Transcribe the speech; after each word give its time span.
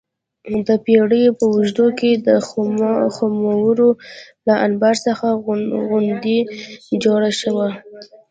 د 0.67 0.69
پېړیو 0.85 1.37
په 1.39 1.45
اوږدو 1.53 1.87
کې 1.99 2.11
د 2.27 2.29
خُمرو 3.15 3.89
له 4.47 4.53
انبار 4.65 4.95
څخه 5.05 5.27
غونډۍ 5.89 6.39
جوړه 7.03 7.31
شوه 7.41 7.67